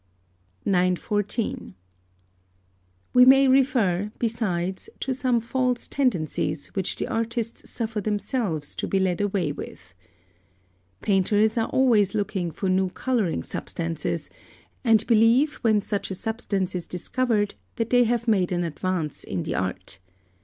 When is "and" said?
14.83-15.05